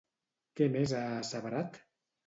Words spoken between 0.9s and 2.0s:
ha asseverat?